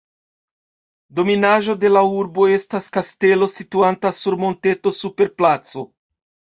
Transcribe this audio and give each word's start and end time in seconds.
Dominaĵo 1.19 1.75
de 1.83 1.91
la 1.93 2.03
urbo 2.23 2.49
estas 2.55 2.89
kastelo, 2.99 3.53
situanta 3.59 4.17
sur 4.25 4.43
monteto 4.45 4.99
super 5.05 5.35
placo. 5.41 5.91